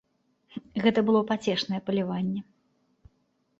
[0.85, 2.41] Гэта было пацешнае паляванне.